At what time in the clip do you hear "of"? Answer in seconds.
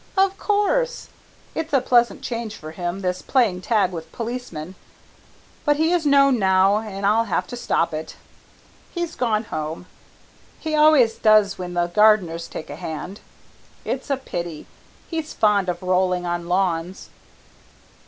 0.17-0.35, 15.69-15.83